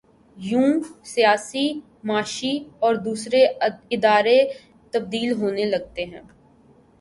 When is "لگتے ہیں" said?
5.65-6.21